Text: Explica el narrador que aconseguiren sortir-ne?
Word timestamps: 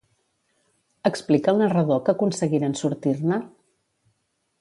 Explica 1.09 1.53
el 1.53 1.61
narrador 1.63 2.01
que 2.07 2.13
aconseguiren 2.15 2.73
sortir-ne? 2.81 3.39